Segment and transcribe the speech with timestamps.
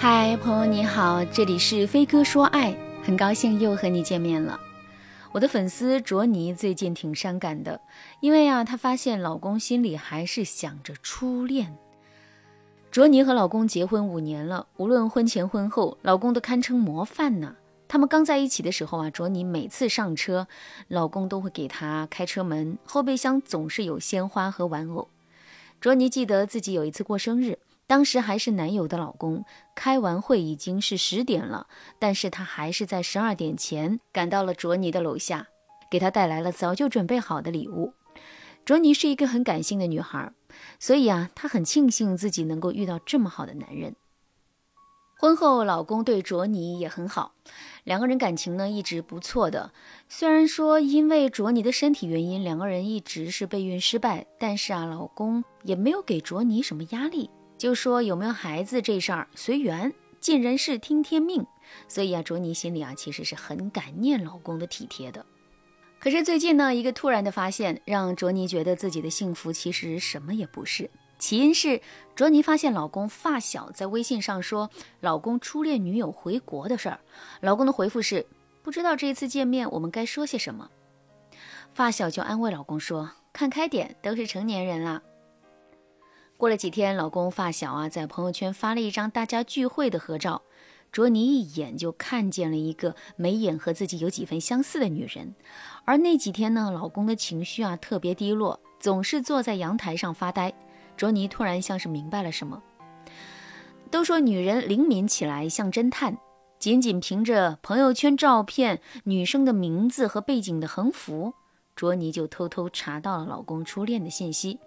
[0.00, 4.60] 嗨，朋友你好，这里是飞哥说爱，很高兴又和你见面了。
[5.32, 7.80] 我的粉丝卓尼最近挺伤感的，
[8.20, 11.76] 因为啊，她发现老公心里还是想着初恋。
[12.92, 17.56] 卓尼和老公结婚五年了，无论婚前婚后，老公都堪称模范呢。
[17.88, 20.46] 他们刚在一起的时候啊，卓尼每次上车，
[20.86, 25.08] 老公都会给她开车门，后备箱总是有鲜花和玩偶。
[25.80, 27.58] 卓尼记得自己有一次过生日。
[27.88, 31.66] 当时还是男友的老公，开完会已经是十点了，
[31.98, 35.46] 但是他还是在十二点前赶到了卓尼的楼下，
[35.90, 37.94] 给他带来了早就准备好的礼物。
[38.66, 40.30] 卓尼是一个很感性的女孩，
[40.78, 43.96] 所以啊，她很庆幸自己能够遇到这么好的男人。
[45.18, 47.32] 婚后，老公对卓尼也很好，
[47.84, 49.72] 两个人感情呢一直不错的。
[50.10, 57.30] 虽然说因为卓尼的身体原因，两个人一直是备孕失败，但是啊，老公也没有给卓尼什么压力。
[57.58, 61.44] 就说有没有孩子这事儿随缘，尽人事听天命。
[61.86, 65.26] 所以啊，卓尼心里啊其实是很感念老公的体贴的。
[65.98, 70.88] 可是最近呢，一个突然的发现让卓尼觉得自己的幸福其实什么也不是。
[71.18, 71.80] 起因是
[72.14, 74.70] 卓尼发现老公发小在微信上说
[75.00, 77.00] 老公初恋女友回国的事儿，
[77.40, 78.24] 老公的回复是
[78.62, 80.70] 不知道这一次见面我们该说些什么。
[81.74, 85.02] 发小就安慰老公说看开点，都是成年人了。
[86.38, 90.42] 过了几天，老公发小啊在朋友圈发了一张大家聚会的合照，
[90.92, 95.34] 卓尼一眼就看见了一个眉眼和自己有几分相似的女人。
[95.84, 100.54] 而那几天呢，老公的情绪啊特别低落，总是坐在阳台上发呆。
[100.96, 102.62] 卓尼突然像是明白了什么。
[103.90, 106.18] 都说女人灵敏起来像侦探，
[106.60, 111.34] 仅仅凭着朋友圈照片、女生的名字和背景的横幅，
[111.74, 114.60] 卓尼就偷偷查到了老公初恋的信息。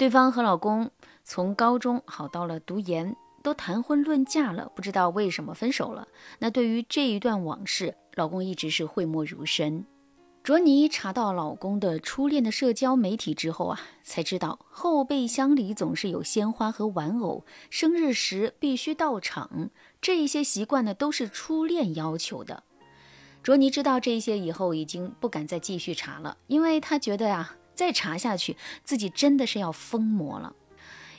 [0.00, 0.90] 对方和老公
[1.24, 6.08] 从高中好到了读研，都谈婚论嫁了，不知道为什么分手了。
[6.38, 9.84] 那对于这一段往事，老公一直是讳莫如深。
[10.42, 19.68] 卓尼查到老公的初恋的社交媒体之后啊，才知道后备箱里总是有鲜花和玩偶，生日时必须到场，
[20.00, 22.62] 这一些习惯呢都是初恋要求的。
[23.42, 27.54] 卓尼知道这些以后，已经不敢再继续查了，因为他觉得呀。
[27.80, 30.54] 再查下去，自己真的是要疯魔了。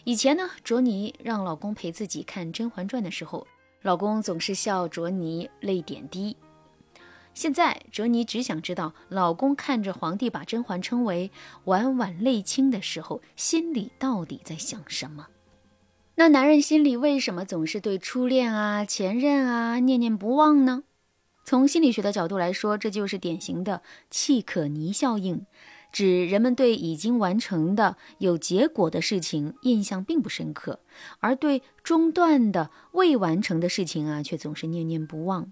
[0.03, 3.47] 以前呢，卓尼让老公陪自己看《甄嬛传》的时候，
[3.81, 6.37] 老公总是笑卓尼泪点低。
[7.33, 11.31] 现在，卓尼只想知道，老公看着皇帝把甄嬛称为
[11.65, 15.29] “婉婉泪清”的时候，心里到底在想什么？
[16.13, 20.83] 那男人心里为什么总是对初恋啊、前任啊念念不忘呢？
[21.43, 25.47] 从心理学的角度来说，这就是典型的契可尼效应。
[25.91, 30.79] 指人们对已经完成的有结果的事情印象并不深刻，
[31.19, 35.51] 而对中断的未完成的事情啊，却总是念念不忘。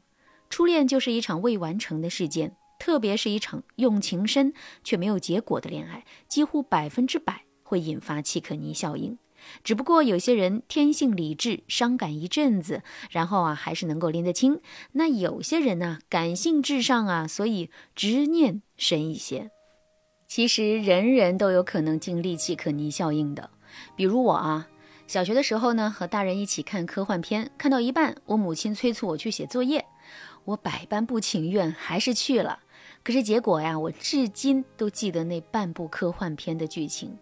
[0.50, 9.18] 初恋就是一场未完成的事件，特别是一场用情深却没有结果的恋爱，几乎百分之百会引发契可尼效应。
[9.64, 14.56] 只不过有些人天性理智，伤感一阵子，然后啊还是能够拎得清；
[14.94, 19.52] 那有些人呢，感性至上啊，所以执念深一些。
[20.30, 23.50] 其实人人都有可能经历契可尼效应的，
[23.96, 24.68] 比如我啊，
[25.08, 29.84] 小学的时候呢，和大人一起看科幻片，看到一半，我母亲催促我去写作业，
[30.46, 32.60] 我百般不情愿，还是去了。
[33.04, 37.18] 可是结果呀，我至今都记得那半部科幻片的剧情，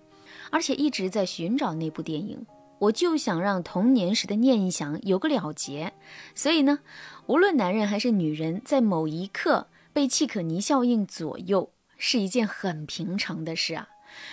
[0.51, 2.45] 而且一直在寻找那部电影。
[2.77, 5.93] 我就想让童年时的念想有个了结。
[6.35, 6.79] 所以呢，
[7.27, 11.71] 无论男人还是女人，在某一刻被契可尼效应左右。
[11.97, 13.89] 是一件很平常的事啊。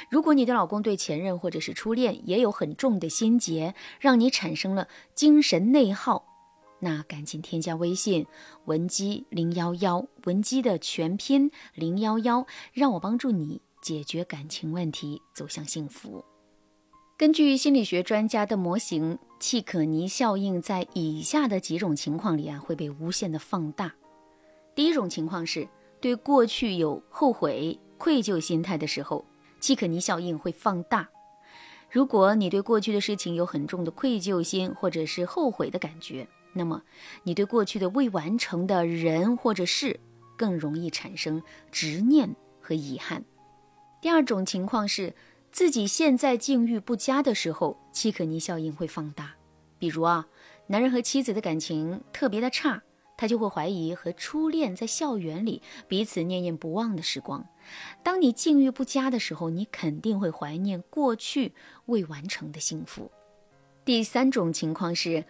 [0.09, 6.25] 如果你的老公对前任或者是初恋也有很重的心结，让你产生了精神内耗，
[6.79, 8.27] 那赶紧添加微信
[8.67, 16.25] 文姬零幺幺，文姬的全拼零幺幺，让我帮助你解决感情问题，走向幸福。
[17.19, 23.93] 根据心理学专家的模型，契可尼效应在以下的几种情况里啊会被无限的放大。
[24.75, 25.69] 第一种情况是。
[26.05, 29.25] 对过去有后悔、愧疚心态的时候，
[29.59, 31.09] 契可尼效应会放大。
[31.91, 36.83] 如果你对过去的事情有很重的愧疚心或者是后悔的感觉，那么
[37.23, 39.99] 你对过去的未完成的人或者事
[40.37, 41.43] 更容易产生
[41.73, 43.25] 执念和遗憾。
[44.03, 45.15] 第二种情况是
[45.51, 49.33] 自己现在境遇不佳的时候，契可尼效应会放大。
[49.79, 50.27] 比如啊，
[50.67, 52.83] 男人和妻子的感情特别的差。
[53.25, 57.49] 他就会怀疑和初恋在校园里彼此念念不忘的时光。
[58.03, 61.55] 当你境遇不佳的时候，你肯定会怀念过去
[61.87, 63.11] 未完成的幸福。
[63.83, 65.25] 第三种情况是，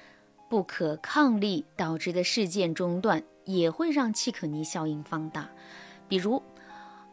[0.51, 5.49] 不可抗力导致的事件中断，也会让契可尼效应放大。
[6.09, 6.43] 比如，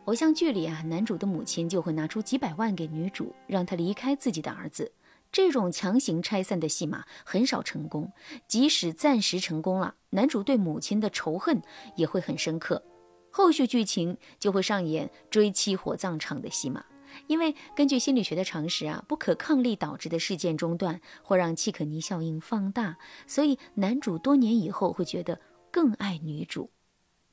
[0.06, 4.92] 偶像剧里啊，男主的母亲就会拿出几百万给女主，让她离开自己的儿子。
[5.32, 8.12] 这种强行拆散的戏码很少成功，
[8.48, 11.62] 即使暂时成功了，男主对母亲的仇恨
[11.96, 12.84] 也会很深刻，
[13.32, 16.84] 后续剧情就会上演追妻火葬场的戏码。
[17.28, 22.98] 因为根据心理学的常识啊，不可抗力导致的事件中断会让契可尼效应放大，
[23.28, 25.40] 所以男主多年以后会觉得
[25.72, 26.70] 更爱女主。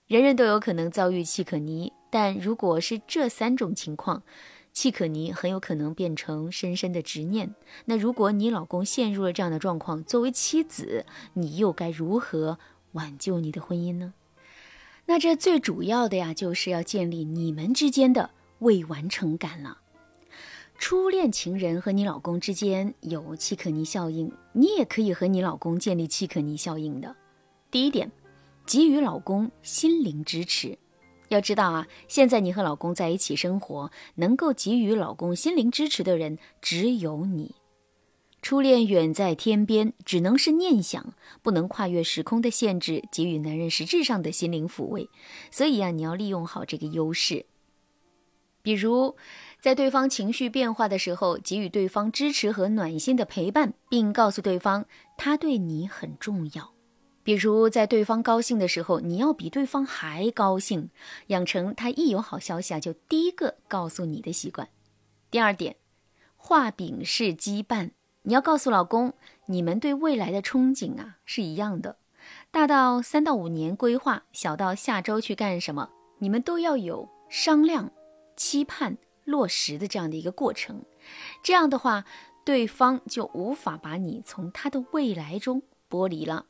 [0.09, 4.23] 人人都有可能遭遇契可尼，但如果是这三种情况，
[4.79, 7.53] 契可尼很有可能变成深深的执念。
[7.87, 12.61] 那如果你老公陷入了这样的状况，作为妻子，你又该如何
[12.93, 14.15] 挽救你的婚姻呢？
[15.07, 18.31] 那这最主要的呀，就是要建立你们之间的。
[18.61, 19.79] 未完成感了。
[20.79, 27.17] 初恋情人和你老公之间有契可尼效应，你也可以和你老公建立契可尼效应的。
[27.69, 28.13] 第一点，
[28.65, 30.79] 给予老公心灵支持。
[31.29, 37.55] 要知道啊，现在你和老公在一起生活，能够给予老公心灵支持的人只有你。
[38.41, 45.11] 初恋远在天边，只能是念想，不能跨越时空的限制，给予男人实质上的心灵抚慰。
[45.51, 47.47] 所以啊，你要利用好这个优势。
[48.63, 49.17] 比如，
[49.61, 54.87] 在对方情绪变化的时候，给予对方支持和暖心的陪伴，并告诉对方
[55.17, 56.78] 他对你很重要。
[57.29, 60.89] 比如，在对方高兴的时候，你要比对方还高兴，
[61.27, 64.71] 养成他一有好消息啊就第一个告诉你的习惯。
[65.31, 65.77] 第二点，
[66.39, 67.91] 画饼式羁绊，
[68.23, 69.13] 你要告诉老公，
[69.45, 71.99] 你们对未来的憧憬啊是一样的，
[72.51, 75.91] 大到三到五年规划，小到下周去干什么，
[76.21, 77.93] 你们都要有商量。
[78.37, 78.97] 期盼
[79.27, 80.83] 落实的这样的一个过程，
[81.43, 82.07] 这样的话，
[82.47, 86.47] 对方就无法把你从他的未来中剥离了。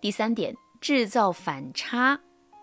[0.00, 2.20] 第三点，制造反差，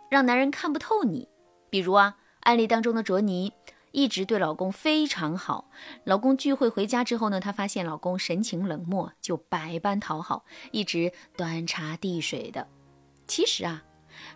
[0.10, 1.28] 让男人看不透你。
[1.70, 3.54] 比如啊，案例当中的卓尼
[3.92, 5.70] 一直对老公非常好，
[6.04, 12.68] 老公聚会回家之后呢，她发现老公神情冷漠，就百般讨好，一直端茶递水的。
[13.28, 13.84] 其实啊。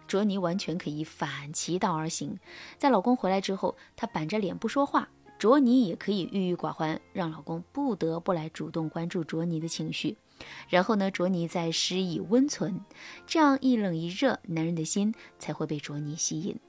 [0.08, 2.38] 卓尼完全可以反其道而行，
[2.78, 5.10] 在老公回来之后，她板着脸不说话。
[5.40, 10.16] 卓尼也可以郁郁寡欢，让老公不得不来主动关注卓尼的情绪。
[10.70, 12.82] 然后呢，卓尼再施以温存，
[13.26, 16.60] 这样一冷一热，男人的心才会被卓尼吸引。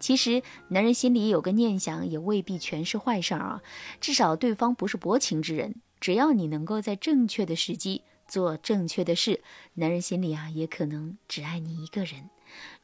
[0.00, 3.62] 其实，男人心里有个念想，也未必全是坏事儿啊。
[4.00, 9.42] 至少对方不是薄情之人，只要你能够在正确的时机做正确的事，
[9.74, 12.30] 男人心里啊，也可能只爱你一个人。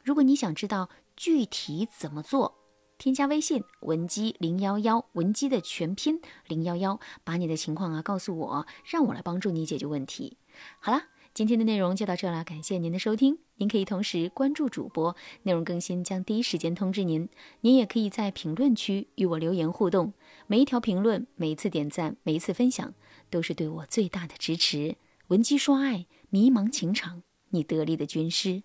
[0.03, 2.57] 如果你想知道具体怎么做，
[3.05, 10.39] 添加微信文姬零幺幺，文姬的全拼零幺幺，把你的情况啊告诉我，让我来帮助你解决问题。
[10.81, 11.03] 好了，
[11.35, 13.41] 今天的内容就到这了，感谢您的收听。
[13.57, 17.29] 您可以同时关注主播，内容更新将第一时间通知您。
[17.61, 20.15] 您也可以在评论区与我留言互动，
[20.47, 22.95] 每一条评论、每一次点赞、每一次分享，
[23.29, 24.97] 都是对我最大的支持。
[25.27, 28.63] 文姬说爱，迷茫情场，你得力的军师。